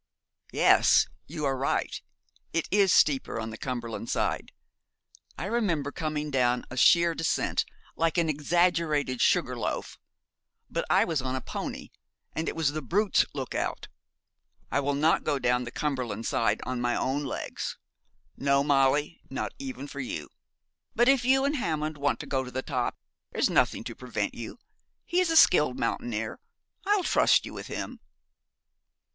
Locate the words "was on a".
11.05-11.39